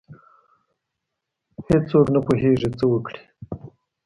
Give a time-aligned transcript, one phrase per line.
[1.67, 3.21] هیڅ څوک نه پوهیږي څه وکړي.